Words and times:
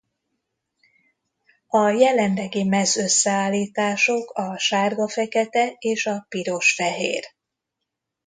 A 1.67 1.89
jelenlegi 1.89 2.63
mez 2.63 2.97
összeállítások 2.97 4.29
a 4.31 4.57
sárga-fekete 4.57 5.75
és 5.79 6.05
a 6.05 6.25
piros-fehér. 6.29 7.23